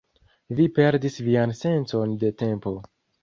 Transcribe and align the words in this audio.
Vi 0.59 0.63
perdis 0.77 1.19
vian 1.27 1.53
sencon 1.59 2.17
de 2.25 2.33
tempo 2.43 2.73